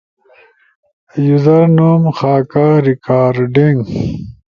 یوزر 1.27 1.63
نوم، 1.77 2.03
خاکہ، 2.17 2.65
ریکارڈنگ 2.87 3.77